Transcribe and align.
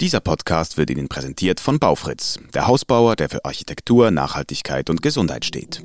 Dieser 0.00 0.20
Podcast 0.20 0.78
wird 0.78 0.88
Ihnen 0.88 1.08
präsentiert 1.08 1.60
von 1.60 1.78
Baufritz, 1.78 2.38
der 2.54 2.66
Hausbauer, 2.66 3.16
der 3.16 3.28
für 3.28 3.44
Architektur, 3.44 4.10
Nachhaltigkeit 4.10 4.88
und 4.88 5.02
Gesundheit 5.02 5.44
steht. 5.44 5.82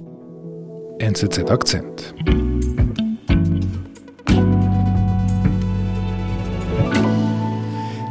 NZZ 0.99 1.39
Akzent. 1.51 2.15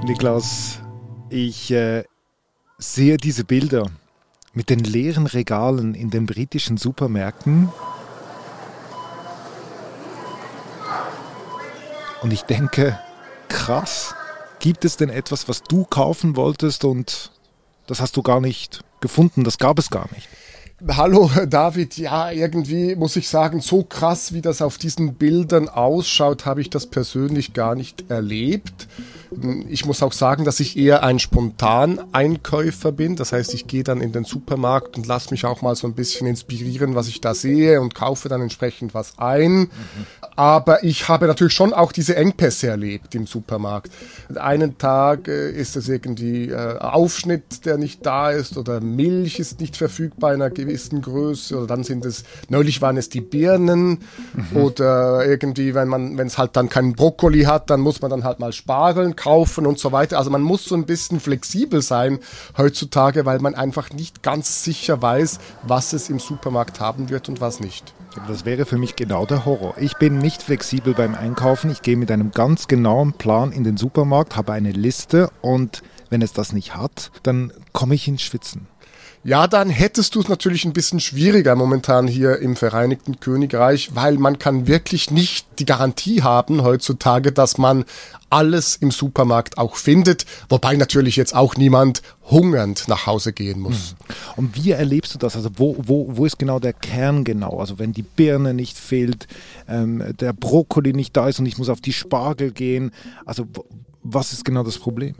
Niklas, 0.05 0.81
ich 1.31 1.71
äh, 1.71 2.05
sehe 2.77 3.17
diese 3.17 3.45
Bilder 3.45 3.87
mit 4.53 4.69
den 4.69 4.81
leeren 4.81 5.27
Regalen 5.27 5.95
in 5.95 6.11
den 6.11 6.27
britischen 6.27 6.77
Supermärkten 6.77 7.71
und 12.21 12.31
ich 12.31 12.43
denke, 12.43 12.99
krass, 13.49 14.15
Gibt 14.65 14.87
es 14.87 14.97
denn 14.97 15.11
etwas, 15.11 15.47
was 15.47 15.63
du 15.63 15.85
kaufen 15.85 16.37
wolltest 16.37 16.87
und 16.87 17.33
das 17.87 18.01
hast 18.01 18.17
du 18.17 18.23
gar 18.23 18.41
nicht 18.41 18.83
gefunden, 19.03 19.45
das 19.45 19.59
gab 19.59 19.79
es 19.79 19.91
gar 19.91 20.11
nicht? 20.15 20.27
Hallo 20.89 21.31
David, 21.49 21.97
ja, 21.99 22.33
irgendwie 22.33 22.97
muss 22.97 23.15
ich 23.15 23.29
sagen, 23.29 23.61
so 23.61 23.85
krass 23.85 24.33
wie 24.33 24.41
das 24.41 24.61
auf 24.61 24.77
diesen 24.77 25.15
Bildern 25.15 25.69
ausschaut, 25.69 26.47
habe 26.47 26.61
ich 26.61 26.69
das 26.69 26.87
persönlich 26.87 27.53
gar 27.53 27.77
nicht 27.77 28.11
erlebt. 28.11 28.89
Ich 29.69 29.85
muss 29.85 30.03
auch 30.03 30.13
sagen, 30.13 30.45
dass 30.45 30.61
ich 30.61 30.77
eher 30.77 31.03
ein 31.03 31.19
Spontaneinkäufer 31.19 32.93
bin. 32.93 33.17
Das 33.17 33.33
heißt, 33.33 33.55
ich 33.55 33.67
gehe 33.67 33.83
dann 33.83 34.01
in 34.01 34.13
den 34.13 34.25
Supermarkt 34.25 34.97
und 34.97 35.07
lasse 35.07 35.31
mich 35.31 35.45
auch 35.45 35.63
mal 35.63 35.75
so 35.75 35.87
ein 35.87 35.95
bisschen 35.95 36.27
inspirieren, 36.27 36.95
was 36.95 37.09
ich 37.09 37.21
da 37.21 37.35
sehe 37.35 37.81
und 37.81 37.95
kaufe 37.95 38.29
dann 38.29 38.43
entsprechend 38.43 38.95
was 38.95 39.19
ein. 39.19 39.53
Mhm. 39.53 39.69
Aber 40.37 40.85
ich 40.85 41.09
habe 41.09 41.27
natürlich 41.27 41.53
schon 41.53 41.73
auch 41.73 41.93
diese 41.93 42.17
Engpässe 42.17 42.69
erlebt 42.69 43.15
im 43.15 43.27
Supermarkt. 43.27 43.93
Einen 44.35 44.79
Tag 44.79 45.29
äh, 45.29 45.51
ist 45.51 45.77
es 45.77 45.89
irgendwie 45.89 46.51
äh, 46.51 46.79
Aufschnitt, 46.79 47.65
der 47.67 47.77
nicht 47.77 48.05
da 48.05 48.31
ist 48.31 48.57
oder 48.57 48.81
Milch 48.81 49.39
ist 49.39 49.61
nicht 49.61 49.77
verfügbar 49.77 50.35
in 50.35 50.43
einer 50.43 50.51
gewissen 50.65 51.03
Größe 51.03 51.57
oder 51.57 51.67
dann 51.67 51.85
sind 51.85 52.05
es, 52.05 52.25
neulich 52.49 52.83
waren 52.83 52.97
es 52.97 53.09
die 53.09 53.21
Birnen 53.21 54.01
mhm. 54.35 54.57
oder 54.57 55.27
irgendwie, 55.27 55.75
wenn 55.75 55.89
man, 55.89 56.19
wenn 56.19 56.27
es 56.27 56.39
halt 56.39 56.57
dann 56.57 56.69
keinen 56.69 56.95
Brokkoli 56.95 57.43
hat, 57.43 57.71
dann 57.71 57.81
muss 57.81 58.01
man 58.01 58.11
dann 58.11 58.25
halt 58.25 58.41
mal 58.41 58.53
Spargeln 58.53 59.17
kaufen 59.17 59.67
und 59.67 59.79
so 59.79 59.93
weiter. 59.93 60.19
Also 60.19 60.31
man 60.31 60.43
muss 60.43 60.65
so 60.65 60.75
ein 60.75 60.87
bisschen 60.87 61.21
flexibel 61.21 61.83
sein 61.83 62.19
heutzutage, 62.57 63.27
weil 63.27 63.39
man 63.41 63.55
einfach 63.55 63.91
nicht 63.91 64.23
ganz 64.23 64.65
sicher 64.65 65.01
weiß, 65.01 65.39
was 65.63 65.93
es 65.93 66.09
im 66.09 66.19
Supermarkt 66.19 66.81
haben 66.81 67.11
wird 67.11 67.29
und 67.29 67.41
was 67.41 67.61
nicht. 67.61 67.95
Das 68.29 68.45
wäre 68.45 68.65
für 68.65 68.79
mich 68.79 68.95
genau 68.95 69.27
der 69.27 69.45
Horror. 69.45 69.75
Ich 69.79 69.97
bin 69.97 70.19
nicht 70.19 70.43
flexibel 70.43 70.95
beim 70.95 71.15
Einkaufen. 71.15 71.71
Ich 71.71 71.83
gehe 71.83 71.97
mit 71.97 72.11
einem 72.11 72.31
ganz 72.31 72.69
genauen 72.69 73.13
Plan 73.13 73.51
in 73.51 73.65
den 73.65 73.77
Supermarkt, 73.77 74.37
habe 74.37 74.53
eine 74.53 74.71
Liste 74.71 75.31
und 75.41 75.83
wenn 76.11 76.23
es 76.23 76.33
das 76.33 76.53
nicht 76.53 76.77
hat, 76.77 77.11
dann 77.25 77.53
komme 77.73 77.97
ich 77.97 78.07
ins 78.07 78.23
Schwitzen. 78.23 78.69
Ja, 79.27 79.47
dann 79.47 79.71
hättest 79.71 80.15
du 80.15 80.21
es 80.21 80.29
natürlich 80.29 80.67
ein 80.67 80.75
bisschen 80.75 81.01
schwieriger 81.01 81.57
momentan 81.57 82.07
hier 82.07 82.41
im 82.41 82.57
Vereinigten 82.57 83.21
Königreich, 83.21 83.95
weil 83.95 84.19
man 84.19 84.39
kann 84.39 84.67
wirklich 84.67 85.11
nicht 85.11 85.47
die 85.59 85.65
Garantie 85.65 86.23
haben 86.23 86.63
heutzutage, 86.63 87.33
dass 87.33 87.57
man 87.57 87.87
alles 88.29 88.77
im 88.77 88.91
Supermarkt 88.91 89.57
auch 89.57 89.77
findet, 89.77 90.27
wobei 90.51 90.77
natürlich 90.77 91.17
jetzt 91.17 91.35
auch 91.35 91.57
niemand 91.57 92.03
hungernd 92.31 92.87
nach 92.89 93.07
Hause 93.07 93.33
gehen 93.33 93.61
muss. 93.61 93.91
Hm. 93.91 94.15
Und 94.37 94.57
wie 94.57 94.73
erlebst 94.73 95.15
du 95.15 95.19
das? 95.19 95.37
Also 95.37 95.49
wo, 95.57 95.77
wo, 95.79 96.07
wo 96.11 96.27
ist 96.27 96.39
genau 96.39 96.59
der 96.59 96.75
Kern 96.75 97.25
genau? 97.25 97.61
Also 97.61 97.79
wenn 97.79 97.95
die 97.95 98.03
Birne 98.03 98.53
nicht 98.53 98.77
fehlt, 98.77 99.27
ähm, 99.69 100.03
der 100.21 100.35
Brokkoli 100.35 100.93
nicht 100.93 101.17
da 101.17 101.29
ist 101.29 101.39
und 101.39 101.47
ich 101.47 101.57
muss 101.57 101.71
auf 101.71 101.81
die 101.81 101.95
Spargel 101.95 102.51
gehen, 102.51 102.91
also 103.25 103.47
was 104.05 104.33
ist 104.33 104.45
genau 104.45 104.63
das 104.63 104.79
Problem? 104.79 105.15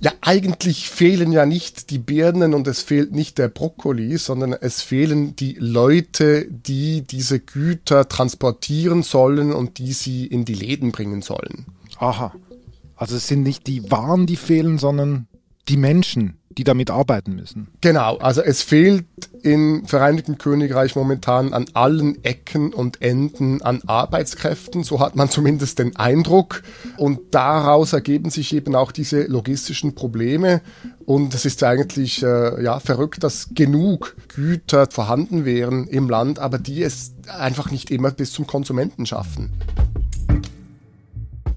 Ja, 0.00 0.12
eigentlich 0.20 0.90
fehlen 0.90 1.32
ja 1.32 1.46
nicht 1.46 1.90
die 1.90 1.98
Birnen 1.98 2.54
und 2.54 2.66
es 2.66 2.82
fehlt 2.82 3.12
nicht 3.12 3.38
der 3.38 3.48
Brokkoli, 3.48 4.18
sondern 4.18 4.52
es 4.52 4.82
fehlen 4.82 5.36
die 5.36 5.56
Leute, 5.58 6.46
die 6.50 7.02
diese 7.02 7.40
Güter 7.40 8.08
transportieren 8.08 9.02
sollen 9.02 9.52
und 9.52 9.78
die 9.78 9.92
sie 9.92 10.26
in 10.26 10.44
die 10.44 10.54
Läden 10.54 10.92
bringen 10.92 11.22
sollen. 11.22 11.66
Aha. 11.98 12.34
Also 12.96 13.16
es 13.16 13.28
sind 13.28 13.42
nicht 13.42 13.66
die 13.66 13.90
Waren, 13.90 14.26
die 14.26 14.36
fehlen, 14.36 14.78
sondern 14.78 15.26
die 15.68 15.76
Menschen, 15.76 16.39
die 16.58 16.64
damit 16.64 16.90
arbeiten 16.90 17.36
müssen. 17.36 17.68
Genau, 17.80 18.16
also 18.16 18.42
es 18.42 18.62
fehlt 18.62 19.04
im 19.42 19.86
Vereinigten 19.86 20.36
Königreich 20.36 20.96
momentan 20.96 21.52
an 21.52 21.66
allen 21.74 22.22
Ecken 22.24 22.74
und 22.74 23.00
Enden 23.00 23.62
an 23.62 23.82
Arbeitskräften, 23.86 24.82
so 24.82 24.98
hat 24.98 25.14
man 25.14 25.30
zumindest 25.30 25.78
den 25.78 25.94
Eindruck. 25.94 26.62
Und 26.96 27.20
daraus 27.30 27.92
ergeben 27.92 28.30
sich 28.30 28.52
eben 28.52 28.74
auch 28.74 28.90
diese 28.90 29.22
logistischen 29.22 29.94
Probleme. 29.94 30.60
Und 31.06 31.34
es 31.34 31.44
ist 31.44 31.62
eigentlich 31.62 32.22
äh, 32.22 32.62
ja 32.62 32.80
verrückt, 32.80 33.22
dass 33.22 33.50
genug 33.54 34.16
Güter 34.34 34.88
vorhanden 34.90 35.44
wären 35.44 35.86
im 35.86 36.08
Land, 36.08 36.40
aber 36.40 36.58
die 36.58 36.82
es 36.82 37.14
einfach 37.28 37.70
nicht 37.70 37.92
immer 37.92 38.10
bis 38.10 38.32
zum 38.32 38.46
Konsumenten 38.46 39.06
schaffen. 39.06 39.52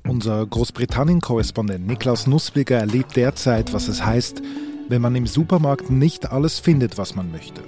Unser 0.07 0.45
Großbritannien-Korrespondent 0.45 1.87
Niklas 1.87 2.27
Nussbliger 2.27 2.77
erlebt 2.77 3.15
derzeit, 3.15 3.73
was 3.73 3.87
es 3.87 4.05
heißt, 4.05 4.43
wenn 4.89 5.01
man 5.01 5.15
im 5.15 5.27
Supermarkt 5.27 5.89
nicht 5.89 6.31
alles 6.31 6.59
findet, 6.59 6.97
was 6.97 7.15
man 7.15 7.31
möchte. 7.31 7.63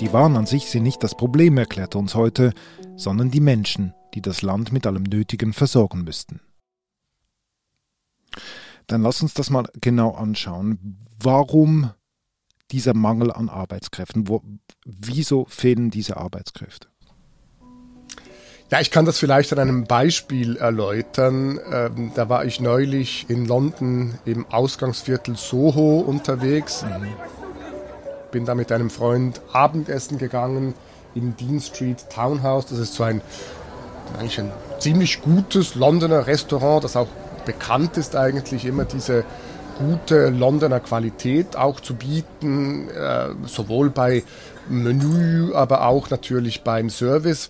Die 0.00 0.12
Waren 0.12 0.36
an 0.36 0.46
sich 0.46 0.66
sind 0.66 0.82
nicht 0.82 1.02
das 1.02 1.16
Problem, 1.16 1.56
erklärt 1.56 1.94
er 1.94 2.00
uns 2.00 2.14
heute, 2.14 2.52
sondern 2.96 3.30
die 3.30 3.40
Menschen, 3.40 3.94
die 4.14 4.20
das 4.20 4.42
Land 4.42 4.72
mit 4.72 4.86
allem 4.86 5.04
Nötigen 5.04 5.52
versorgen 5.52 6.04
müssten. 6.04 6.40
Dann 8.86 9.02
lass 9.02 9.22
uns 9.22 9.34
das 9.34 9.50
mal 9.50 9.68
genau 9.80 10.12
anschauen. 10.12 10.98
Warum 11.18 11.90
dieser 12.70 12.94
Mangel 12.94 13.32
an 13.32 13.48
Arbeitskräften? 13.48 14.28
Wo, 14.28 14.42
wieso 14.84 15.46
fehlen 15.46 15.90
diese 15.90 16.16
Arbeitskräfte? 16.16 16.88
Ja, 18.68 18.80
ich 18.80 18.90
kann 18.90 19.04
das 19.04 19.18
vielleicht 19.18 19.52
an 19.52 19.60
einem 19.60 19.84
Beispiel 19.84 20.56
erläutern. 20.56 21.60
Ähm, 21.72 22.10
da 22.16 22.28
war 22.28 22.44
ich 22.44 22.60
neulich 22.60 23.26
in 23.28 23.46
London 23.46 24.18
im 24.24 24.44
Ausgangsviertel 24.50 25.36
Soho 25.36 26.00
unterwegs. 26.00 26.82
Mhm. 26.82 27.06
Bin 28.32 28.44
da 28.44 28.56
mit 28.56 28.72
einem 28.72 28.90
Freund 28.90 29.40
Abendessen 29.52 30.18
gegangen 30.18 30.74
im 31.14 31.36
Dean 31.36 31.60
Street 31.60 32.06
Townhouse. 32.12 32.66
Das 32.66 32.80
ist 32.80 32.94
so 32.94 33.04
ein, 33.04 33.20
eigentlich 34.18 34.40
ein 34.40 34.50
ziemlich 34.80 35.22
gutes 35.22 35.76
Londoner 35.76 36.26
Restaurant, 36.26 36.82
das 36.82 36.96
auch 36.96 37.08
bekannt 37.44 37.96
ist 37.96 38.16
eigentlich 38.16 38.64
immer 38.64 38.84
diese 38.84 39.24
gute 39.78 40.30
Londoner 40.30 40.80
Qualität 40.80 41.54
auch 41.54 41.78
zu 41.78 41.94
bieten, 41.94 42.90
äh, 42.90 43.28
sowohl 43.44 43.90
bei 43.90 44.24
Menü, 44.68 45.54
aber 45.54 45.86
auch 45.86 46.10
natürlich 46.10 46.62
beim 46.62 46.90
Service. 46.90 47.48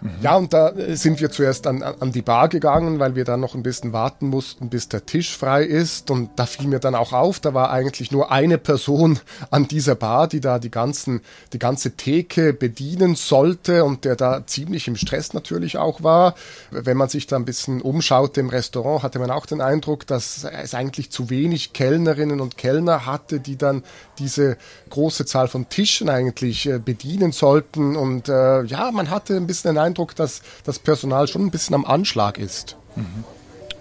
Mhm. 0.00 0.10
Ja, 0.22 0.36
und 0.36 0.52
da 0.52 0.72
sind 0.94 1.20
wir 1.20 1.30
zuerst 1.30 1.66
an, 1.66 1.82
an 1.82 2.12
die 2.12 2.22
Bar 2.22 2.48
gegangen, 2.48 2.98
weil 2.98 3.14
wir 3.14 3.24
dann 3.24 3.40
noch 3.40 3.54
ein 3.54 3.62
bisschen 3.62 3.92
warten 3.92 4.28
mussten, 4.28 4.70
bis 4.70 4.88
der 4.88 5.06
Tisch 5.06 5.36
frei 5.36 5.64
ist. 5.64 6.10
Und 6.10 6.30
da 6.36 6.46
fiel 6.46 6.68
mir 6.68 6.78
dann 6.78 6.94
auch 6.94 7.12
auf, 7.12 7.40
da 7.40 7.54
war 7.54 7.70
eigentlich 7.70 8.10
nur 8.10 8.30
eine 8.30 8.58
Person 8.58 9.18
an 9.50 9.68
dieser 9.68 9.94
Bar, 9.94 10.28
die 10.28 10.40
da 10.40 10.58
die 10.58 10.70
ganzen, 10.70 11.20
die 11.52 11.58
ganze 11.58 11.92
Theke 11.92 12.52
bedienen 12.52 13.14
sollte 13.14 13.84
und 13.84 14.04
der 14.04 14.16
da 14.16 14.46
ziemlich 14.46 14.88
im 14.88 14.96
Stress 14.96 15.34
natürlich 15.34 15.78
auch 15.78 16.02
war. 16.02 16.34
Wenn 16.70 16.96
man 16.96 17.08
sich 17.08 17.26
da 17.26 17.36
ein 17.36 17.44
bisschen 17.44 17.80
umschaut 17.82 18.36
im 18.38 18.48
Restaurant, 18.48 19.02
hatte 19.02 19.18
man 19.18 19.30
auch 19.30 19.46
den 19.46 19.60
Eindruck, 19.60 20.06
dass 20.06 20.44
es 20.44 20.74
eigentlich 20.74 21.10
zu 21.10 21.30
wenig 21.30 21.72
Kellnerinnen 21.72 22.40
und 22.40 22.56
Kellner 22.56 23.06
hatte, 23.06 23.40
die 23.40 23.56
dann 23.56 23.82
diese 24.18 24.56
große 24.90 25.24
Zahl 25.26 25.48
von 25.48 25.68
Tischen 25.68 26.08
eigentlich 26.08 26.66
äh, 26.66 26.78
bedienen 26.78 27.32
sollten. 27.32 27.96
Und 27.96 28.28
äh, 28.28 28.62
ja, 28.62 28.90
man 28.92 29.10
hatte 29.10 29.36
ein 29.36 29.46
bisschen 29.46 29.74
den 29.74 29.78
Eindruck, 29.78 29.89
Eindruck, 29.90 30.14
dass 30.16 30.42
das 30.64 30.78
Personal 30.78 31.28
schon 31.28 31.42
ein 31.42 31.50
bisschen 31.50 31.74
am 31.74 31.84
Anschlag 31.84 32.38
ist. 32.38 32.76
Mhm. 32.96 33.24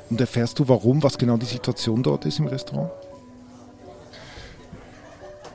Und 0.10 0.22
erfährst 0.22 0.60
du, 0.60 0.68
warum, 0.68 1.04
was 1.04 1.18
genau 1.18 1.38
die 1.38 1.46
Situation 1.46 2.04
dort 2.04 2.26
ist 2.26 2.40
im 2.40 2.48
Restaurant? 2.48 2.92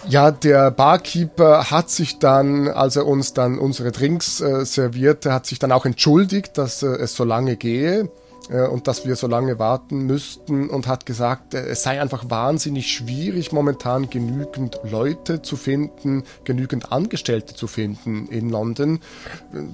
Ja, 0.07 0.31
der 0.31 0.71
Barkeeper 0.71 1.71
hat 1.71 1.89
sich 1.89 2.19
dann, 2.19 2.69
als 2.69 2.97
er 2.97 3.07
uns 3.07 3.33
dann 3.33 3.59
unsere 3.59 3.91
Drinks 3.91 4.41
äh, 4.41 4.65
servierte, 4.67 5.33
hat 5.33 5.47
sich 5.47 5.59
dann 5.59 5.73
auch 5.73 5.87
entschuldigt, 5.87 6.59
dass 6.59 6.83
äh, 6.83 6.89
es 6.89 7.17
so 7.17 7.25
lange 7.25 7.57
gehe. 7.57 8.11
Äh, 8.51 8.67
und 8.67 8.89
dass 8.89 9.07
wir 9.07 9.17
so 9.17 9.27
lange 9.27 9.59
warten 9.59 10.07
müssten 10.07 10.69
und 10.69 10.87
hat 10.87 11.07
gesagt, 11.07 11.55
äh, 11.55 11.67
es 11.67 11.83
sei 11.83 12.01
einfach 12.01 12.29
wahnsinnig 12.29 12.93
schwierig, 12.93 13.53
momentan 13.53 14.11
genügend 14.11 14.81
Leute 14.85 15.43
zu 15.43 15.57
finden, 15.57 16.25
genügend 16.45 16.93
Angestellte 16.93 17.55
zu 17.55 17.67
finden 17.67 18.27
in 18.29 18.51
London. 18.51 19.01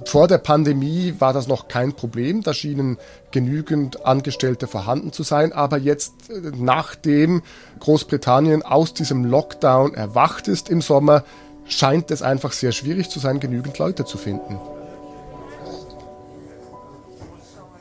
Vor 0.05 0.27
der 0.27 0.37
Pandemie 0.37 1.15
war 1.19 1.33
das 1.33 1.47
noch 1.47 1.67
kein 1.67 1.93
Problem, 1.93 2.43
da 2.43 2.53
schienen 2.53 2.97
genügend 3.31 4.05
Angestellte 4.05 4.67
vorhanden 4.67 5.11
zu 5.11 5.23
sein, 5.23 5.53
aber 5.53 5.77
jetzt, 5.77 6.29
äh, 6.29 6.51
nachdem 6.55 7.41
Großbritannien 7.79 8.63
aus 8.63 8.93
diesem 8.93 9.25
Lockdown 9.25 9.93
erwacht 9.93 10.47
ist 10.47 10.69
im 10.69 10.81
Sommer, 10.81 11.23
scheint 11.65 12.11
es 12.11 12.21
einfach 12.21 12.51
sehr 12.51 12.71
schwierig 12.71 13.09
zu 13.09 13.19
sein, 13.19 13.39
genügend 13.39 13.77
Leute 13.77 14.05
zu 14.05 14.17
finden. 14.17 14.59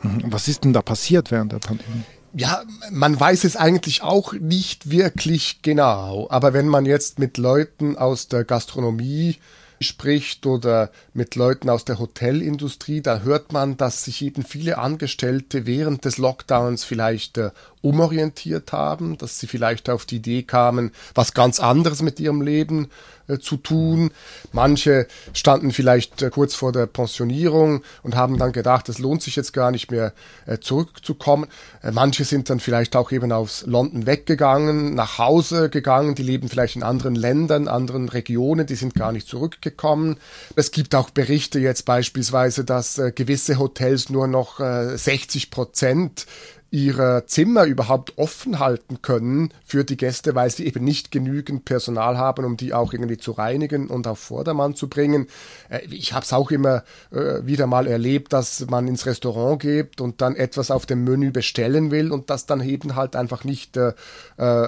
Was 0.02 0.49
ist 0.49 0.64
denn 0.64 0.73
da 0.73 0.82
passiert 0.82 1.31
während 1.31 1.52
der 1.52 1.58
Pandemie? 1.58 2.02
Ja, 2.32 2.62
man 2.91 3.19
weiß 3.19 3.44
es 3.44 3.56
eigentlich 3.56 4.02
auch 4.02 4.32
nicht 4.35 4.91
wirklich 4.91 5.62
genau. 5.62 6.29
Aber 6.31 6.52
wenn 6.52 6.69
man 6.69 6.87
jetzt 6.87 7.19
mit 7.19 7.38
Leuten 7.38 7.97
aus 7.97 8.29
der 8.29 8.44
Gastronomie 8.44 9.37
spricht 9.81 10.47
oder 10.47 10.91
mit 11.14 11.35
Leuten 11.35 11.70
aus 11.70 11.85
der 11.85 11.99
Hotelindustrie, 11.99 13.00
da 13.00 13.20
hört 13.20 13.52
man, 13.52 13.76
dass 13.76 14.05
sich 14.05 14.23
eben 14.23 14.44
viele 14.44 14.79
Angestellte 14.79 15.67
während 15.67 16.05
des 16.05 16.19
Lockdowns 16.19 16.85
vielleicht 16.85 17.38
äh, 17.38 17.50
umorientiert 17.82 18.73
haben, 18.73 19.17
dass 19.19 19.38
sie 19.38 19.47
vielleicht 19.47 19.88
auf 19.88 20.05
die 20.05 20.17
Idee 20.17 20.43
kamen, 20.43 20.93
was 21.15 21.35
ganz 21.35 21.61
anderes 21.61 22.03
mit 22.03 22.21
ihrem 22.21 22.43
Leben 22.43 22.88
äh, 23.31 23.38
zu 23.38 23.56
tun. 23.56 24.11
Manche 24.53 25.06
standen 25.32 25.71
vielleicht 25.71 26.21
äh, 26.23 26.31
kurz 26.31 26.55
vor 26.55 26.73
der 26.73 26.87
Pensionierung 26.87 27.82
und 28.03 28.17
haben 28.17 28.38
dann 28.38 28.53
gedacht, 28.53 28.88
es 28.88 28.99
lohnt 28.99 29.23
sich 29.23 29.37
jetzt 29.37 29.53
gar 29.53 29.71
nicht 29.71 29.91
mehr 29.91 30.12
äh, 30.47 30.59
zurückzukommen. 30.59 31.47
Äh, 31.82 31.93
manche 31.93 32.25
sind 32.25 32.50
dann 32.50 32.61
vielleicht 32.61 32.97
auch 32.97 33.12
eben 33.12 33.32
aus 33.32 33.65
London 33.67 34.06
weggegangen, 34.06 34.94
nach 34.94 35.19
Hause 35.19 35.71
gegangen, 35.71 36.15
die 36.15 36.23
leben 36.23 36.49
vielleicht 36.49 36.77
in 36.77 36.82
anderen 36.82 37.15
Ländern, 37.15 37.69
anderen 37.69 38.09
Regionen, 38.09 38.67
die 38.67 38.75
sind 38.75 38.94
gar 38.94 39.12
nicht 39.12 39.29
zurückgekommen. 39.29 40.19
Es 40.56 40.71
gibt 40.71 40.94
auch 40.94 41.11
Berichte 41.11 41.61
jetzt 41.61 41.85
beispielsweise, 41.85 42.65
dass 42.65 42.99
äh, 42.99 43.12
gewisse 43.12 43.59
Hotels 43.59 44.11
nur 44.11 44.27
noch 44.27 44.59
60 44.59 45.44
äh, 45.44 45.50
Prozent 45.50 46.27
ihre 46.70 47.25
Zimmer 47.26 47.64
überhaupt 47.64 48.17
offen 48.17 48.61
halten 48.61 49.02
können 49.02 49.52
für 49.64 49.84
die 49.84 49.96
Gäste, 49.96 50.37
weil 50.37 50.50
sie 50.50 50.67
eben 50.67 50.84
nicht 50.84 51.11
genügend 51.11 51.64
Personal 51.64 52.17
haben, 52.17 52.44
um 52.44 52.56
die 52.56 52.72
auch 52.72 52.93
irgendwie 52.93 53.19
zu 53.19 53.32
reinigen 53.32 53.88
und 53.88 54.06
auf 54.06 54.20
Vordermann 54.20 54.76
zu 54.76 54.88
bringen. 54.88 55.26
Äh, 55.69 55.81
ich 55.90 56.12
habe 56.12 56.25
es 56.25 56.32
auch 56.32 56.52
immer 56.52 56.84
äh, 57.11 57.44
wieder 57.44 57.67
mal 57.67 57.88
erlebt, 57.88 58.32
dass 58.32 58.67
man 58.69 58.87
ins 58.87 59.05
Restaurant 59.05 59.61
geht 59.61 60.00
und 60.00 60.20
dann 60.20 60.37
etwas 60.37 60.70
auf 60.70 60.87
dem 60.87 61.02
Menü 61.02 61.32
bestellen 61.32 61.90
will 61.90 62.12
und 62.12 62.31
das 62.31 62.46
dann 62.46 62.61
eben 62.61 62.94
halt 62.94 63.17
einfach 63.17 63.43
nicht 63.43 63.76
äh, 63.76 63.93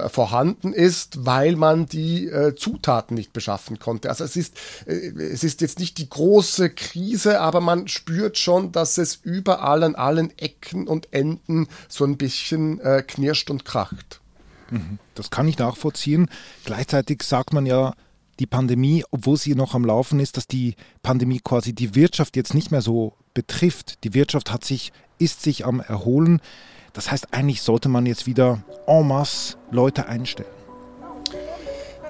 vorhanden 0.09 0.73
ist, 0.73 1.25
weil 1.25 1.55
man 1.55 1.85
die 1.85 2.31
Zutaten 2.55 3.15
nicht 3.15 3.33
beschaffen 3.33 3.79
konnte. 3.79 4.09
Also 4.09 4.23
es 4.23 4.35
ist, 4.35 4.55
es 4.85 5.43
ist 5.43 5.61
jetzt 5.61 5.79
nicht 5.79 5.97
die 5.97 6.09
große 6.09 6.69
Krise, 6.69 7.39
aber 7.39 7.61
man 7.61 7.87
spürt 7.87 8.37
schon, 8.37 8.71
dass 8.71 8.97
es 8.97 9.15
überall 9.15 9.83
an 9.83 9.95
allen 9.95 10.37
Ecken 10.37 10.87
und 10.87 11.11
Enden 11.11 11.67
so 11.93 12.05
ein 12.05 12.17
bisschen 12.17 12.79
äh, 12.79 13.03
knirscht 13.05 13.49
und 13.49 13.65
kracht. 13.65 14.21
Mhm. 14.69 14.99
Das 15.15 15.29
kann 15.29 15.47
ich 15.47 15.57
nachvollziehen. 15.57 16.29
Gleichzeitig 16.65 17.23
sagt 17.23 17.53
man 17.53 17.65
ja, 17.65 17.93
die 18.39 18.47
Pandemie, 18.47 19.03
obwohl 19.11 19.37
sie 19.37 19.55
noch 19.55 19.75
am 19.75 19.85
Laufen 19.85 20.19
ist, 20.19 20.37
dass 20.37 20.47
die 20.47 20.75
Pandemie 21.03 21.39
quasi 21.39 21.73
die 21.73 21.93
Wirtschaft 21.95 22.35
jetzt 22.35 22.53
nicht 22.53 22.71
mehr 22.71 22.81
so 22.81 23.13
betrifft. 23.33 24.03
Die 24.03 24.13
Wirtschaft 24.13 24.51
hat 24.51 24.65
sich, 24.65 24.91
ist 25.19 25.41
sich 25.43 25.65
am 25.65 25.79
Erholen. 25.79 26.41
Das 26.93 27.11
heißt, 27.11 27.33
eigentlich 27.33 27.61
sollte 27.61 27.89
man 27.89 28.05
jetzt 28.05 28.25
wieder 28.25 28.63
en 28.87 29.07
masse 29.07 29.57
Leute 29.71 30.07
einstellen. 30.07 30.49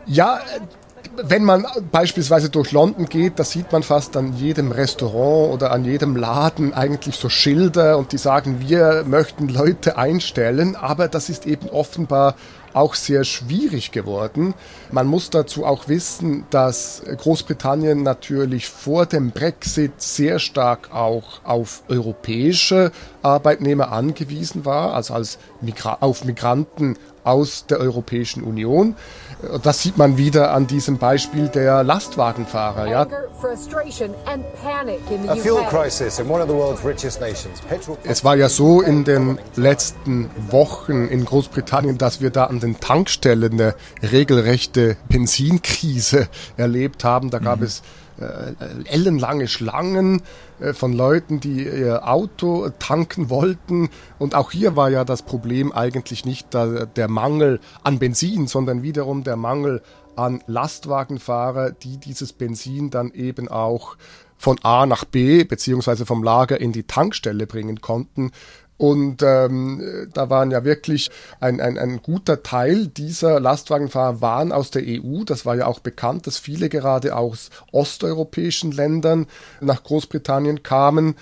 Ja, 0.06 0.42
wenn 1.22 1.44
man 1.44 1.66
beispielsweise 1.92 2.50
durch 2.50 2.72
London 2.72 3.06
geht, 3.06 3.38
da 3.38 3.44
sieht 3.44 3.72
man 3.72 3.84
fast 3.84 4.18
an 4.18 4.34
jedem 4.34 4.72
Restaurant 4.72 5.54
oder 5.54 5.72
an 5.72 5.86
jedem 5.86 6.16
Laden 6.16 6.74
eigentlich 6.74 7.16
so 7.16 7.30
Schilder 7.30 7.98
und 7.98 8.12
die 8.12 8.18
sagen, 8.18 8.60
wir 8.60 9.04
möchten 9.06 9.48
Leute 9.48 9.98
einstellen, 9.98 10.76
aber 10.76 11.08
das 11.08 11.30
ist 11.30 11.46
eben 11.46 11.70
offenbar 11.70 12.36
auch 12.74 12.96
sehr 12.96 13.24
schwierig 13.24 13.92
geworden. 13.92 14.56
Man 14.92 15.06
muss 15.06 15.30
dazu 15.30 15.66
auch 15.66 15.88
wissen, 15.88 16.46
dass 16.50 17.04
Großbritannien 17.06 18.02
natürlich 18.02 18.68
vor 18.68 19.06
dem 19.06 19.30
Brexit 19.30 20.02
sehr 20.02 20.40
stark 20.40 20.92
auch 20.92 21.42
auf 21.44 21.84
europäische 21.88 22.92
Arbeitnehmer 23.22 23.92
angewiesen 23.92 24.66
war, 24.66 24.96
also 24.96 25.14
als 25.14 25.38
Migra 25.62 25.98
auf 26.02 26.26
Migranten 26.26 26.98
aus 27.24 27.66
der 27.66 27.80
Europäischen 27.80 28.44
Union. 28.44 28.96
Das 29.62 29.82
sieht 29.82 29.98
man 29.98 30.18
wieder 30.18 30.52
an 30.54 30.68
diesem 30.68 30.98
Beispiel 30.98 31.50
der 31.50 31.84
Lastwagenfahrer. 31.84 32.88
Ja. 32.88 33.08
Es 38.04 38.24
war 38.24 38.36
ja 38.36 38.50
so 38.50 38.82
in 38.82 39.04
den 39.04 39.38
letzten 39.56 40.30
Wochen 40.50 41.08
in 41.08 41.26
Großbritannien, 41.26 41.98
dass 41.98 42.22
wir 42.22 42.30
da 42.30 42.46
an 42.46 42.60
den 42.60 42.80
Tankstellen 42.80 43.54
eine 43.54 43.76
regelrechte 44.02 44.96
Benzinkrise 45.10 46.28
erlebt 46.56 47.04
haben. 47.04 47.30
Da 47.30 47.40
gab 47.40 47.60
mhm. 47.60 47.66
es 47.66 47.82
äh, 48.20 48.54
ellenlange 48.86 49.48
Schlangen 49.48 50.22
äh, 50.60 50.74
von 50.74 50.94
Leuten, 50.94 51.40
die 51.40 51.64
ihr 51.64 52.08
Auto 52.08 52.70
tanken 52.80 53.30
wollten. 53.30 53.90
Und 54.20 54.36
auch 54.36 54.52
hier 54.52 54.76
war 54.76 54.90
ja 54.90 55.04
das 55.06 55.24
Problem 55.24 55.72
eigentlich 55.72 56.26
nicht 56.26 56.54
der, 56.54 56.86
der 56.86 57.08
Mangel 57.08 57.60
an 57.84 58.00
Benzin, 58.00 58.48
sondern 58.48 58.84
wiederum 58.84 59.24
der 59.24 59.36
Mangel 59.36 59.82
an 60.16 60.44
Lastwagenfahrer, 60.48 61.72
die 61.72 61.98
dieses 61.98 62.34
Benzin 62.34 62.90
dann 62.90 63.12
eben 63.12 63.48
auch 63.48 63.98
von 64.38 64.60
A 64.64 64.86
nach 64.86 65.06
B 65.06 65.46
beziehungsweise 65.46 66.06
vom 66.06 66.22
Lager 66.22 66.60
in 66.60 66.74
die 66.74 66.84
Tankstelle 66.84 67.48
bringen 67.48 67.82
konnten. 67.82 68.32
Und 68.84 69.24
ähm, 69.24 70.10
da 70.14 70.30
waren 70.30 70.52
ja 70.52 70.66
wirklich 70.66 71.10
ein, 71.40 71.62
ein, 71.62 71.78
ein 71.78 72.02
guter 72.02 72.44
Teil 72.44 72.88
dieser 72.88 73.40
Lastwagenfahrer 73.40 74.20
waren 74.20 74.52
aus 74.52 74.72
der 74.72 74.84
EU. 74.86 75.24
Das 75.24 75.46
war 75.46 75.56
ja 75.56 75.68
auch 75.68 75.80
bekannt, 75.80 76.28
dass 76.28 76.38
viele 76.38 76.68
gerade 76.68 77.16
aus 77.16 77.50
osteuropäischen 77.72 78.74
Ländern 78.74 79.28
nach 79.62 79.84
Großbritannien 79.84 80.64
kamen 80.64 81.16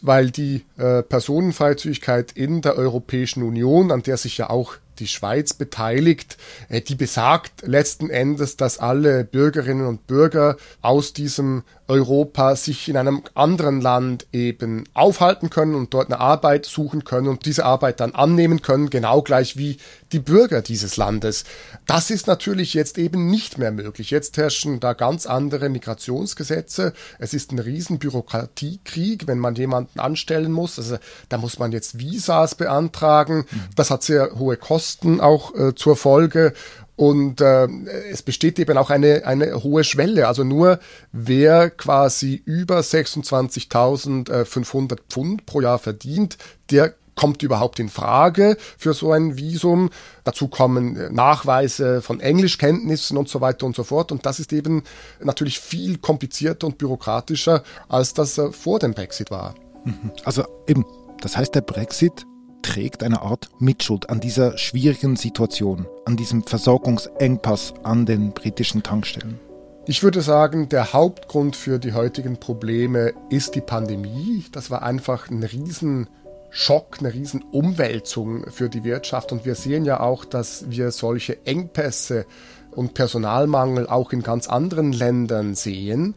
weil 0.00 0.30
die 0.30 0.64
äh, 0.76 1.02
Personenfreizügigkeit 1.02 2.30
in 2.30 2.62
der 2.62 2.76
Europäischen 2.76 3.42
Union, 3.42 3.90
an 3.90 4.04
der 4.04 4.16
sich 4.16 4.38
ja 4.38 4.48
auch 4.48 4.76
die 4.98 5.08
Schweiz 5.08 5.54
beteiligt, 5.54 6.36
äh, 6.68 6.80
die 6.80 6.94
besagt 6.94 7.66
letzten 7.66 8.10
Endes, 8.10 8.56
dass 8.56 8.78
alle 8.78 9.24
Bürgerinnen 9.24 9.86
und 9.86 10.06
Bürger 10.06 10.56
aus 10.82 11.12
diesem 11.12 11.62
Europa 11.88 12.54
sich 12.54 12.88
in 12.88 12.98
einem 12.98 13.22
anderen 13.34 13.80
Land 13.80 14.26
eben 14.32 14.84
aufhalten 14.92 15.48
können 15.48 15.74
und 15.74 15.94
dort 15.94 16.08
eine 16.08 16.20
Arbeit 16.20 16.66
suchen 16.66 17.04
können 17.04 17.28
und 17.28 17.46
diese 17.46 17.64
Arbeit 17.64 18.00
dann 18.00 18.14
annehmen 18.14 18.60
können, 18.60 18.90
genau 18.90 19.22
gleich 19.22 19.56
wie 19.56 19.78
die 20.12 20.18
Bürger 20.18 20.60
dieses 20.60 20.96
Landes. 20.98 21.44
Das 21.86 22.10
ist 22.10 22.26
natürlich 22.26 22.74
jetzt 22.74 22.98
eben 22.98 23.30
nicht 23.30 23.56
mehr 23.56 23.72
möglich. 23.72 24.10
Jetzt 24.10 24.36
herrschen 24.36 24.80
da 24.80 24.92
ganz 24.92 25.26
andere 25.26 25.70
Migrationsgesetze. 25.70 26.92
Es 27.18 27.32
ist 27.32 27.52
ein 27.52 27.58
riesen 27.58 27.98
Bürokratiekrieg, 27.98 29.26
wenn 29.26 29.38
man 29.38 29.54
jemanden 29.54 29.98
anstellen 29.98 30.52
muss. 30.52 30.78
Also 30.78 30.98
da 31.30 31.38
muss 31.38 31.58
man 31.58 31.72
jetzt 31.72 31.98
Visas 31.98 32.54
beantragen. 32.54 33.46
Das 33.76 33.90
hat 33.90 34.02
sehr 34.02 34.38
hohe 34.38 34.58
Kosten 34.58 34.87
auch 35.20 35.54
äh, 35.54 35.74
zur 35.74 35.96
Folge. 35.96 36.52
Und 36.96 37.40
äh, 37.40 37.68
es 38.10 38.22
besteht 38.22 38.58
eben 38.58 38.76
auch 38.76 38.90
eine, 38.90 39.24
eine 39.24 39.62
hohe 39.62 39.84
Schwelle. 39.84 40.26
Also 40.26 40.42
nur 40.42 40.80
wer 41.12 41.70
quasi 41.70 42.42
über 42.44 42.80
26.500 42.80 44.98
Pfund 45.08 45.46
pro 45.46 45.60
Jahr 45.60 45.78
verdient, 45.78 46.38
der 46.70 46.94
kommt 47.18 47.42
überhaupt 47.42 47.80
in 47.80 47.88
Frage 47.88 48.56
für 48.78 48.94
so 48.94 49.12
ein 49.12 49.36
Visum. 49.36 49.90
Dazu 50.24 50.48
kommen 50.48 50.96
äh, 50.96 51.10
Nachweise 51.10 52.00
von 52.00 52.20
Englischkenntnissen 52.20 53.16
und 53.16 53.28
so 53.28 53.40
weiter 53.40 53.66
und 53.66 53.76
so 53.76 53.82
fort. 53.82 54.12
Und 54.12 54.24
das 54.24 54.38
ist 54.38 54.52
eben 54.52 54.84
natürlich 55.20 55.58
viel 55.58 55.98
komplizierter 55.98 56.68
und 56.68 56.78
bürokratischer, 56.78 57.64
als 57.88 58.14
das 58.14 58.38
äh, 58.38 58.52
vor 58.52 58.78
dem 58.78 58.94
Brexit 58.94 59.30
war. 59.30 59.54
Mhm. 59.84 60.12
Also 60.24 60.44
eben, 60.68 60.86
das 61.20 61.36
heißt, 61.36 61.54
der 61.54 61.62
Brexit 61.62 62.24
trägt 62.62 63.02
eine 63.02 63.22
Art 63.22 63.48
Mitschuld 63.58 64.10
an 64.10 64.20
dieser 64.20 64.58
schwierigen 64.58 65.16
Situation, 65.16 65.86
an 66.04 66.16
diesem 66.16 66.42
Versorgungsengpass 66.44 67.74
an 67.82 68.06
den 68.06 68.32
britischen 68.32 68.82
Tankstellen? 68.82 69.40
Ich 69.86 70.02
würde 70.02 70.20
sagen, 70.20 70.68
der 70.68 70.92
Hauptgrund 70.92 71.56
für 71.56 71.78
die 71.78 71.94
heutigen 71.94 72.38
Probleme 72.38 73.14
ist 73.30 73.54
die 73.54 73.62
Pandemie. 73.62 74.44
Das 74.52 74.70
war 74.70 74.82
einfach 74.82 75.30
ein 75.30 75.42
Riesenschock, 75.42 76.98
eine 76.98 77.14
Riesenumwälzung 77.14 78.50
für 78.50 78.68
die 78.68 78.84
Wirtschaft. 78.84 79.32
Und 79.32 79.46
wir 79.46 79.54
sehen 79.54 79.86
ja 79.86 80.00
auch, 80.00 80.26
dass 80.26 80.70
wir 80.70 80.90
solche 80.90 81.46
Engpässe 81.46 82.26
und 82.70 82.92
Personalmangel 82.92 83.86
auch 83.86 84.12
in 84.12 84.22
ganz 84.22 84.46
anderen 84.46 84.92
Ländern 84.92 85.54
sehen. 85.54 86.14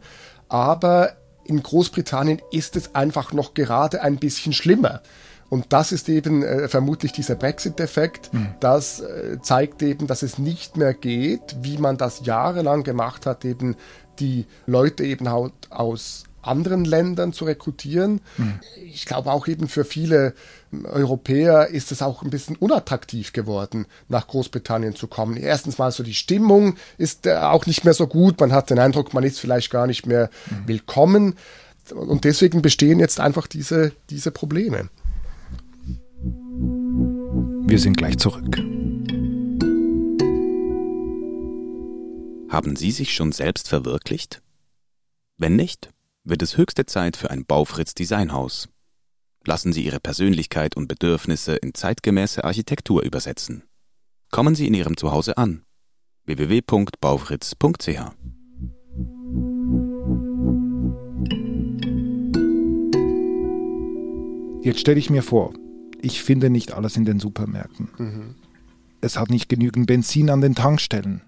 Aber 0.50 1.14
in 1.44 1.62
Großbritannien 1.62 2.42
ist 2.50 2.76
es 2.76 2.94
einfach 2.94 3.32
noch 3.32 3.54
gerade 3.54 4.02
ein 4.02 4.18
bisschen 4.18 4.52
schlimmer. 4.52 5.00
Und 5.52 5.74
das 5.74 5.92
ist 5.92 6.08
eben 6.08 6.42
äh, 6.42 6.66
vermutlich 6.66 7.12
dieser 7.12 7.34
Brexit-Effekt. 7.34 8.32
Mhm. 8.32 8.54
Das 8.58 9.00
äh, 9.00 9.36
zeigt 9.42 9.82
eben, 9.82 10.06
dass 10.06 10.22
es 10.22 10.38
nicht 10.38 10.78
mehr 10.78 10.94
geht, 10.94 11.56
wie 11.60 11.76
man 11.76 11.98
das 11.98 12.24
jahrelang 12.24 12.84
gemacht 12.84 13.26
hat, 13.26 13.44
eben 13.44 13.76
die 14.18 14.46
Leute 14.64 15.04
eben 15.04 15.28
halt 15.28 15.52
aus 15.68 16.24
anderen 16.40 16.86
Ländern 16.86 17.34
zu 17.34 17.44
rekrutieren. 17.44 18.22
Mhm. 18.38 18.60
Ich 18.82 19.04
glaube 19.04 19.30
auch 19.30 19.46
eben 19.46 19.68
für 19.68 19.84
viele 19.84 20.32
Europäer 20.84 21.66
ist 21.66 21.92
es 21.92 22.00
auch 22.00 22.22
ein 22.22 22.30
bisschen 22.30 22.56
unattraktiv 22.56 23.34
geworden, 23.34 23.84
nach 24.08 24.28
Großbritannien 24.28 24.96
zu 24.96 25.06
kommen. 25.06 25.36
Erstens 25.36 25.76
mal 25.76 25.92
so 25.92 26.02
die 26.02 26.14
Stimmung 26.14 26.76
ist 26.96 27.26
äh, 27.26 27.34
auch 27.36 27.66
nicht 27.66 27.84
mehr 27.84 27.92
so 27.92 28.06
gut. 28.06 28.40
Man 28.40 28.52
hat 28.52 28.70
den 28.70 28.78
Eindruck, 28.78 29.12
man 29.12 29.22
ist 29.22 29.38
vielleicht 29.38 29.70
gar 29.70 29.86
nicht 29.86 30.06
mehr 30.06 30.30
mhm. 30.48 30.62
willkommen. 30.66 31.34
Und 31.90 32.24
deswegen 32.24 32.62
bestehen 32.62 33.00
jetzt 33.00 33.20
einfach 33.20 33.46
diese, 33.46 33.92
diese 34.08 34.30
Probleme. 34.30 34.88
Wir 37.72 37.78
sind 37.78 37.96
gleich 37.96 38.18
zurück. 38.18 38.58
Haben 42.50 42.76
Sie 42.76 42.90
sich 42.90 43.14
schon 43.14 43.32
selbst 43.32 43.66
verwirklicht? 43.66 44.42
Wenn 45.38 45.56
nicht, 45.56 45.88
wird 46.22 46.42
es 46.42 46.58
höchste 46.58 46.84
Zeit 46.84 47.16
für 47.16 47.30
ein 47.30 47.46
Baufritz 47.46 47.94
Designhaus. 47.94 48.68
Lassen 49.46 49.72
Sie 49.72 49.86
Ihre 49.86 50.00
Persönlichkeit 50.00 50.76
und 50.76 50.86
Bedürfnisse 50.86 51.56
in 51.56 51.72
zeitgemäße 51.72 52.44
Architektur 52.44 53.04
übersetzen. 53.04 53.62
Kommen 54.30 54.54
Sie 54.54 54.66
in 54.66 54.74
Ihrem 54.74 54.98
Zuhause 54.98 55.38
an. 55.38 55.64
www.baufritz.ch 56.26 57.88
Jetzt 64.60 64.80
stelle 64.80 64.98
ich 64.98 65.08
mir 65.08 65.22
vor, 65.22 65.54
ich 66.02 66.22
finde 66.22 66.50
nicht 66.50 66.74
alles 66.74 66.96
in 66.96 67.04
den 67.04 67.20
Supermärkten. 67.20 67.88
Mhm. 67.96 68.34
Es 69.00 69.16
hat 69.16 69.30
nicht 69.30 69.48
genügend 69.48 69.86
Benzin 69.86 70.30
an 70.30 70.40
den 70.40 70.54
Tankstellen. 70.54 71.22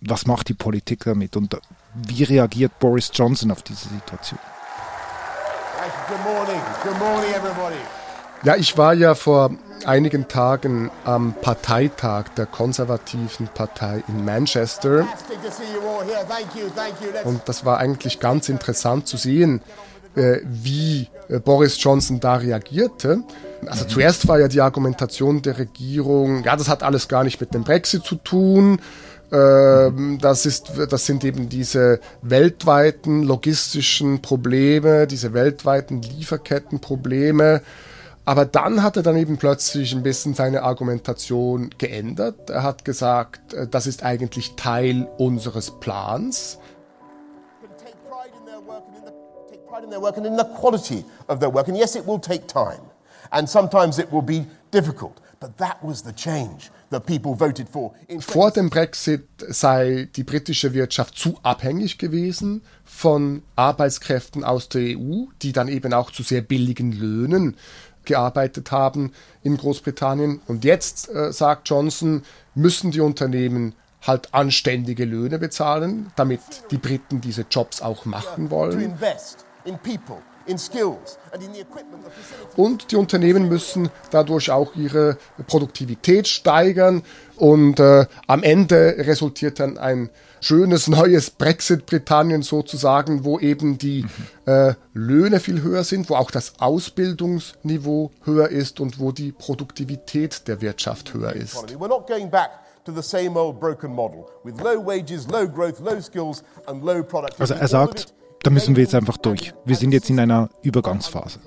Was 0.00 0.26
macht 0.26 0.48
die 0.48 0.54
Politik 0.54 1.04
damit 1.04 1.36
und 1.36 1.56
wie 1.94 2.24
reagiert 2.24 2.78
Boris 2.78 3.10
Johnson 3.12 3.50
auf 3.50 3.62
diese 3.62 3.88
Situation? 3.88 4.40
Good 6.08 6.18
morning. 6.24 6.60
Good 6.82 6.98
morning, 6.98 7.30
everybody. 7.34 7.76
Ja, 8.44 8.56
ich 8.56 8.76
war 8.76 8.94
ja 8.94 9.14
vor 9.14 9.52
einigen 9.84 10.26
Tagen 10.26 10.90
am 11.04 11.34
Parteitag 11.40 12.28
der 12.36 12.46
konservativen 12.46 13.48
Partei 13.48 14.02
in 14.08 14.24
Manchester. 14.24 15.06
Und 17.24 17.42
das 17.46 17.64
war 17.64 17.78
eigentlich 17.78 18.18
ganz 18.18 18.48
interessant 18.48 19.06
zu 19.06 19.16
sehen, 19.16 19.60
wie 20.44 21.08
äh, 21.28 21.38
Boris 21.40 21.82
Johnson 21.82 22.20
da 22.20 22.36
reagierte. 22.36 23.22
Also 23.66 23.84
zuerst 23.84 24.26
war 24.28 24.40
ja 24.40 24.48
die 24.48 24.60
Argumentation 24.60 25.42
der 25.42 25.58
Regierung, 25.58 26.42
ja, 26.44 26.56
das 26.56 26.68
hat 26.68 26.82
alles 26.82 27.08
gar 27.08 27.22
nicht 27.24 27.40
mit 27.40 27.54
dem 27.54 27.62
Brexit 27.62 28.04
zu 28.04 28.16
tun. 28.16 28.80
Ähm, 29.32 30.18
das, 30.20 30.44
ist, 30.44 30.72
das 30.90 31.06
sind 31.06 31.24
eben 31.24 31.48
diese 31.48 32.00
weltweiten 32.20 33.22
logistischen 33.22 34.20
Probleme, 34.20 35.06
diese 35.06 35.32
weltweiten 35.32 36.02
Lieferkettenprobleme. 36.02 37.62
Aber 38.24 38.44
dann 38.44 38.82
hat 38.82 38.96
er 38.96 39.02
dann 39.02 39.16
eben 39.16 39.36
plötzlich 39.36 39.94
ein 39.94 40.02
bisschen 40.02 40.34
seine 40.34 40.62
Argumentation 40.62 41.70
geändert. 41.78 42.50
Er 42.50 42.62
hat 42.62 42.84
gesagt, 42.84 43.54
äh, 43.54 43.66
das 43.66 43.86
ist 43.86 44.02
eigentlich 44.02 44.54
Teil 44.56 45.08
unseres 45.18 45.70
Plans. 45.80 46.58
Pride 49.72 49.84
in 49.84 49.90
their 49.90 50.00
work 50.00 50.16
and 50.18 50.26
in 50.26 50.36
the 50.36 50.44
quality 50.60 51.04
of 51.28 51.40
their 51.40 51.50
work. 51.50 51.68
And 51.68 51.76
yes, 51.76 51.96
it 51.96 52.06
will 52.06 52.18
take 52.18 52.46
time. 52.46 52.82
And 53.30 53.48
sometimes 53.48 53.98
it 53.98 54.12
will 54.12 54.22
be 54.22 54.46
difficult. 54.70 55.20
But 55.40 55.56
that 55.58 55.82
was 55.82 56.02
the 56.02 56.12
change 56.12 56.70
that 56.90 57.06
people 57.06 57.34
voted 57.34 57.68
for. 57.68 57.94
Vor 58.20 58.50
dem 58.50 58.68
Brexit 58.68 59.26
sei 59.48 60.08
die 60.14 60.24
britische 60.24 60.74
Wirtschaft 60.74 61.16
zu 61.16 61.38
abhängig 61.42 61.98
gewesen 61.98 62.62
von 62.84 63.42
Arbeitskräften 63.56 64.44
aus 64.44 64.68
der 64.68 64.98
EU, 64.98 65.24
die 65.40 65.52
dann 65.52 65.68
eben 65.68 65.94
auch 65.94 66.10
zu 66.10 66.22
sehr 66.22 66.42
billigen 66.42 66.92
Löhnen 66.92 67.56
gearbeitet 68.04 68.70
haben 68.70 69.12
in 69.42 69.56
Großbritannien. 69.56 70.42
Und 70.46 70.64
jetzt, 70.64 71.08
äh, 71.08 71.32
sagt 71.32 71.68
Johnson, 71.70 72.22
müssen 72.54 72.90
die 72.90 73.00
Unternehmen 73.00 73.74
halt 74.02 74.34
anständige 74.34 75.04
Löhne 75.04 75.38
bezahlen, 75.38 76.12
damit 76.16 76.40
die 76.70 76.78
Briten 76.78 77.20
diese 77.20 77.46
Jobs 77.50 77.80
auch 77.80 78.04
machen 78.04 78.50
wollen. 78.50 78.98
Und 82.56 82.90
die 82.90 82.96
Unternehmen 82.96 83.48
müssen 83.48 83.90
dadurch 84.10 84.50
auch 84.50 84.74
ihre 84.74 85.16
Produktivität 85.46 86.26
steigern. 86.26 87.02
Und 87.36 87.80
äh, 87.80 88.06
am 88.26 88.42
Ende 88.42 88.96
resultiert 88.98 89.60
dann 89.60 89.78
ein 89.78 90.10
schönes 90.40 90.88
neues 90.88 91.30
Brexit-Britannien 91.30 92.42
sozusagen, 92.42 93.24
wo 93.24 93.38
eben 93.38 93.78
die 93.78 94.04
äh, 94.46 94.74
Löhne 94.92 95.40
viel 95.40 95.62
höher 95.62 95.84
sind, 95.84 96.10
wo 96.10 96.16
auch 96.16 96.30
das 96.30 96.54
Ausbildungsniveau 96.58 98.10
höher 98.24 98.48
ist 98.48 98.80
und 98.80 98.98
wo 98.98 99.12
die 99.12 99.32
Produktivität 99.32 100.48
der 100.48 100.60
Wirtschaft 100.60 101.14
höher 101.14 101.32
ist. 101.32 101.56
Also 107.38 107.54
er 107.54 107.68
sagt, 107.68 108.12
da 108.42 108.50
müssen 108.50 108.76
wir 108.76 108.82
jetzt 108.82 108.94
einfach 108.94 109.16
durch. 109.16 109.54
Wir 109.64 109.76
sind 109.76 109.92
jetzt 109.92 110.10
in 110.10 110.18
einer 110.18 110.50
Übergangsphase. 110.62 111.38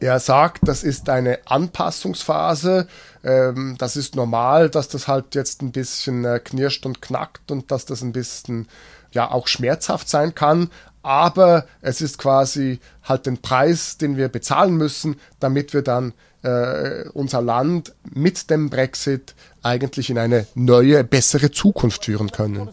Er 0.00 0.18
sagt, 0.18 0.66
das 0.68 0.82
ist 0.82 1.08
eine 1.08 1.38
Anpassungsphase. 1.46 2.88
Ähm, 3.22 3.76
das 3.78 3.96
ist 3.96 4.16
normal, 4.16 4.68
dass 4.68 4.88
das 4.88 5.08
halt 5.08 5.34
jetzt 5.34 5.62
ein 5.62 5.72
bisschen 5.72 6.24
äh, 6.24 6.40
knirscht 6.40 6.84
und 6.84 7.00
knackt 7.00 7.50
und 7.50 7.70
dass 7.70 7.86
das 7.86 8.02
ein 8.02 8.12
bisschen 8.12 8.68
ja 9.12 9.30
auch 9.30 9.46
schmerzhaft 9.46 10.08
sein 10.08 10.34
kann. 10.34 10.70
Aber 11.02 11.66
es 11.80 12.00
ist 12.00 12.18
quasi 12.18 12.80
halt 13.02 13.26
den 13.26 13.40
Preis, 13.40 13.96
den 13.96 14.16
wir 14.16 14.28
bezahlen 14.28 14.76
müssen, 14.76 15.20
damit 15.38 15.72
wir 15.72 15.82
dann 15.82 16.12
äh, 16.42 17.08
unser 17.10 17.40
Land 17.40 17.94
mit 18.02 18.50
dem 18.50 18.70
Brexit 18.70 19.34
eigentlich 19.62 20.10
in 20.10 20.18
eine 20.18 20.46
neue, 20.54 21.04
bessere 21.04 21.50
Zukunft 21.50 22.06
führen 22.06 22.30
können. 22.30 22.68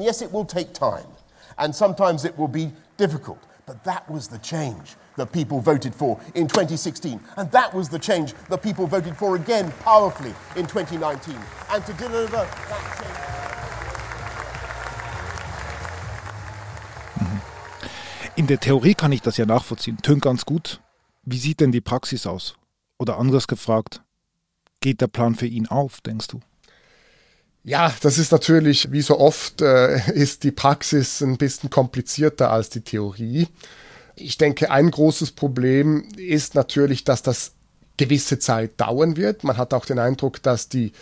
Yes, 0.00 0.20
it 0.20 0.32
will 0.32 0.46
take 0.46 0.72
time 0.72 1.06
and 1.58 1.74
sometimes 1.74 2.24
it 2.24 2.36
will 2.38 2.48
be 2.48 2.72
difficult. 2.96 3.38
But 3.66 3.82
that 3.84 4.08
was 4.08 4.28
the 4.28 4.38
change 4.38 4.96
that 5.16 5.32
people 5.32 5.60
voted 5.60 5.94
for 5.94 6.20
in 6.34 6.46
2016. 6.46 7.20
And 7.36 7.50
that 7.50 7.74
was 7.74 7.88
the 7.88 7.98
change 7.98 8.34
that 8.48 8.62
people 8.62 8.86
voted 8.86 9.16
for 9.16 9.34
again 9.34 9.72
powerfully 9.80 10.34
in 10.54 10.66
2019. 10.66 11.36
And 11.70 11.84
to 11.84 11.92
deliver 11.94 12.36
that 12.36 12.98
change. 12.98 13.26
In 18.36 18.46
der 18.46 18.60
Theorie 18.60 18.94
kann 18.94 19.12
ich 19.12 19.22
das 19.22 19.38
ja 19.38 19.46
nachvollziehen. 19.46 19.96
Tönt 20.02 20.20
ganz 20.22 20.44
gut. 20.44 20.82
Wie 21.22 21.38
sieht 21.38 21.60
denn 21.60 21.72
die 21.72 21.80
Praxis 21.80 22.26
aus? 22.26 22.54
Oder 22.98 23.18
anders 23.18 23.48
gefragt, 23.48 24.02
geht 24.80 25.00
der 25.00 25.06
Plan 25.06 25.34
für 25.34 25.46
ihn 25.46 25.66
auf, 25.66 26.02
denkst 26.02 26.28
du? 26.28 26.40
Ja, 27.66 27.92
das 28.00 28.16
ist 28.16 28.30
natürlich, 28.30 28.92
wie 28.92 29.02
so 29.02 29.18
oft, 29.18 29.60
äh, 29.60 30.12
ist 30.12 30.44
die 30.44 30.52
Praxis 30.52 31.20
ein 31.20 31.36
bisschen 31.36 31.68
komplizierter 31.68 32.52
als 32.52 32.70
die 32.70 32.82
Theorie. 32.82 33.48
Ich 34.14 34.38
denke, 34.38 34.70
ein 34.70 34.88
großes 34.88 35.32
Problem 35.32 36.06
ist 36.16 36.54
natürlich, 36.54 37.02
dass 37.02 37.22
das 37.22 37.54
gewisse 37.96 38.38
Zeit 38.38 38.80
dauern 38.80 39.16
wird. 39.16 39.42
Man 39.42 39.56
hat 39.56 39.74
auch 39.74 39.84
den 39.84 39.98
Eindruck, 39.98 40.40
dass 40.44 40.68
die 40.68 40.92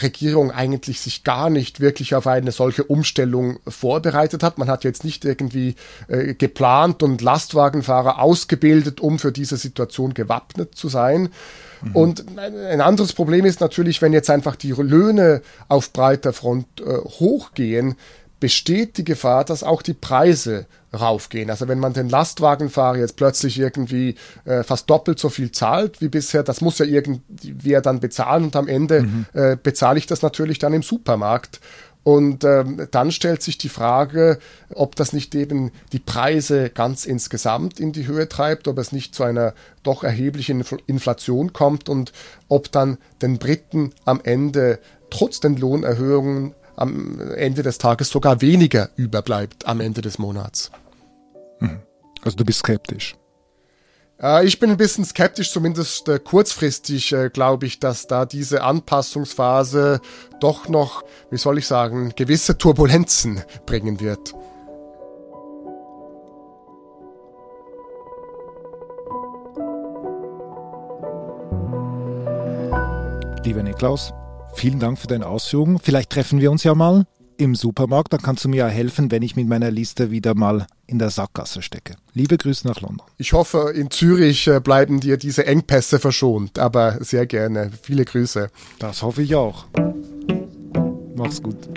Regierung 0.00 0.50
eigentlich 0.52 1.00
sich 1.00 1.24
gar 1.24 1.50
nicht 1.50 1.80
wirklich 1.80 2.14
auf 2.14 2.26
eine 2.26 2.52
solche 2.52 2.84
Umstellung 2.84 3.58
vorbereitet 3.66 4.42
hat. 4.42 4.58
Man 4.58 4.68
hat 4.68 4.84
jetzt 4.84 5.04
nicht 5.04 5.24
irgendwie 5.24 5.74
äh, 6.06 6.34
geplant 6.34 7.02
und 7.02 7.20
Lastwagenfahrer 7.20 8.20
ausgebildet, 8.20 9.00
um 9.00 9.18
für 9.18 9.32
diese 9.32 9.56
Situation 9.56 10.14
gewappnet 10.14 10.74
zu 10.76 10.88
sein. 10.88 11.30
Mhm. 11.82 11.96
Und 11.96 12.24
ein 12.38 12.80
anderes 12.80 13.12
Problem 13.12 13.44
ist 13.44 13.60
natürlich, 13.60 14.00
wenn 14.00 14.12
jetzt 14.12 14.30
einfach 14.30 14.56
die 14.56 14.72
Löhne 14.72 15.42
auf 15.68 15.92
breiter 15.92 16.32
Front 16.32 16.66
äh, 16.80 16.98
hochgehen, 16.98 17.96
besteht 18.40 18.98
die 18.98 19.04
Gefahr, 19.04 19.44
dass 19.44 19.62
auch 19.62 19.82
die 19.82 19.94
Preise 19.94 20.66
raufgehen. 20.98 21.50
Also 21.50 21.68
wenn 21.68 21.78
man 21.78 21.92
den 21.92 22.08
Lastwagenfahrer 22.08 22.98
jetzt 22.98 23.16
plötzlich 23.16 23.58
irgendwie 23.58 24.14
äh, 24.44 24.62
fast 24.62 24.88
doppelt 24.88 25.18
so 25.18 25.28
viel 25.28 25.52
zahlt 25.52 26.00
wie 26.00 26.08
bisher, 26.08 26.42
das 26.42 26.60
muss 26.60 26.78
ja 26.78 26.86
irgendwer 26.86 27.82
dann 27.82 28.00
bezahlen 28.00 28.44
und 28.44 28.56
am 28.56 28.68
Ende 28.68 29.02
mhm. 29.02 29.26
äh, 29.34 29.56
bezahle 29.56 29.98
ich 29.98 30.06
das 30.06 30.22
natürlich 30.22 30.58
dann 30.58 30.72
im 30.72 30.82
Supermarkt. 30.82 31.60
Und 32.04 32.42
ähm, 32.44 32.86
dann 32.90 33.12
stellt 33.12 33.42
sich 33.42 33.58
die 33.58 33.68
Frage, 33.68 34.38
ob 34.72 34.96
das 34.96 35.12
nicht 35.12 35.34
eben 35.34 35.72
die 35.92 35.98
Preise 35.98 36.70
ganz 36.70 37.04
insgesamt 37.04 37.80
in 37.80 37.92
die 37.92 38.06
Höhe 38.06 38.30
treibt, 38.30 38.66
ob 38.66 38.78
es 38.78 38.92
nicht 38.92 39.14
zu 39.14 39.24
einer 39.24 39.52
doch 39.82 40.04
erheblichen 40.04 40.64
Inflation 40.86 41.52
kommt 41.52 41.90
und 41.90 42.12
ob 42.48 42.72
dann 42.72 42.96
den 43.20 43.38
Briten 43.38 43.92
am 44.06 44.22
Ende 44.24 44.78
trotz 45.10 45.40
den 45.40 45.56
Lohnerhöhungen 45.56 46.54
am 46.78 47.20
Ende 47.34 47.62
des 47.62 47.78
Tages 47.78 48.08
sogar 48.08 48.40
weniger 48.40 48.90
überbleibt 48.96 49.66
am 49.66 49.80
Ende 49.80 50.00
des 50.00 50.18
Monats. 50.18 50.70
Mhm. 51.58 51.80
Also 52.22 52.36
du 52.36 52.44
bist 52.44 52.60
skeptisch. 52.60 53.16
Äh, 54.22 54.46
ich 54.46 54.60
bin 54.60 54.70
ein 54.70 54.76
bisschen 54.76 55.04
skeptisch, 55.04 55.50
zumindest 55.50 56.08
äh, 56.08 56.20
kurzfristig 56.20 57.12
äh, 57.12 57.30
glaube 57.30 57.66
ich, 57.66 57.80
dass 57.80 58.06
da 58.06 58.26
diese 58.26 58.62
Anpassungsphase 58.62 60.00
doch 60.38 60.68
noch, 60.68 61.02
wie 61.30 61.36
soll 61.36 61.58
ich 61.58 61.66
sagen, 61.66 62.12
gewisse 62.14 62.58
Turbulenzen 62.58 63.42
bringen 63.66 63.98
wird. 63.98 64.34
Lieber 73.44 73.62
Niklaus, 73.62 74.12
Vielen 74.58 74.80
Dank 74.80 74.98
für 74.98 75.06
deine 75.06 75.28
Ausführungen. 75.28 75.78
Vielleicht 75.80 76.10
treffen 76.10 76.40
wir 76.40 76.50
uns 76.50 76.64
ja 76.64 76.74
mal. 76.74 77.06
im 77.36 77.54
Supermarkt, 77.54 78.12
dann 78.12 78.20
kannst 78.20 78.44
du 78.44 78.48
mir 78.48 78.56
ja 78.56 78.66
helfen, 78.66 79.12
wenn 79.12 79.22
ich 79.22 79.36
mit 79.36 79.46
meiner 79.46 79.70
Liste 79.70 80.10
wieder 80.10 80.34
mal 80.34 80.66
in 80.88 80.98
der 80.98 81.10
Sackgasse 81.10 81.62
stecke. 81.62 81.94
Liebe 82.12 82.36
Grüße 82.36 82.66
nach 82.66 82.80
London. 82.80 83.06
Ich 83.16 83.32
hoffe, 83.32 83.72
in 83.74 83.90
Zürich 83.92 84.48
äh, 84.48 84.58
bleiben 84.58 84.98
dir 84.98 85.16
diese 85.16 85.46
Engpässe 85.46 86.00
verschont, 86.00 86.58
aber 86.58 86.98
sehr 87.00 87.26
gerne. 87.26 87.70
Viele 87.80 88.04
Grüße. 88.04 88.50
Das 88.80 89.02
hoffe 89.02 89.22
ich 89.22 89.36
auch. 89.36 89.66
Mach's 91.14 91.40
gut. 91.40 91.68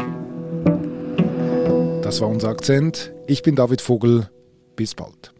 Das 2.01 2.19
war 2.19 2.27
unser 2.27 2.49
Akzent. 2.49 3.13
Ich 3.27 3.43
bin 3.43 3.55
David 3.55 3.81
Vogel. 3.81 4.27
Bis 4.75 4.95
bald. 4.95 5.31